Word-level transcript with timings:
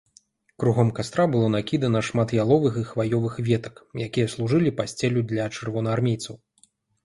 Кругом 0.61 0.87
кастра 0.99 1.25
было 1.35 1.49
накідана 1.55 2.01
шмат 2.07 2.33
яловых 2.45 2.81
і 2.83 2.87
хваёвых 2.93 3.37
ветак, 3.51 3.75
якія 4.09 4.27
служылі 4.37 4.75
пасцеллю 4.83 5.21
для 5.33 5.49
чырвонаармейцаў. 5.59 6.45